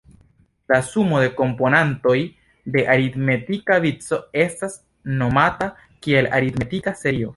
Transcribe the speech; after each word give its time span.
La 0.71 0.77
sumo 0.85 1.19
de 1.23 1.27
komponantoj 1.41 2.15
de 2.77 2.85
aritmetika 2.93 3.77
vico 3.85 4.19
estas 4.45 4.81
nomata 5.21 5.69
kiel 6.07 6.31
aritmetika 6.41 6.97
serio. 7.05 7.29